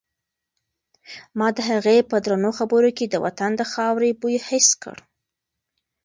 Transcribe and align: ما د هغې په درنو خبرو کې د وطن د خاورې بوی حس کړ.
ما 1.37 1.47
د 1.57 1.59
هغې 1.69 1.97
په 2.09 2.15
درنو 2.25 2.51
خبرو 2.59 2.89
کې 2.97 3.05
د 3.09 3.15
وطن 3.25 3.51
د 3.57 3.61
خاورې 3.71 4.11
بوی 4.21 4.37
حس 4.47 4.69
کړ. 4.83 4.97